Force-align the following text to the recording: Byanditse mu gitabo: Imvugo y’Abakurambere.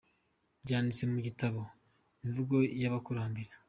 Byanditse 0.63 1.03
mu 1.11 1.19
gitabo: 1.27 1.61
Imvugo 2.25 2.55
y’Abakurambere. 2.81 3.51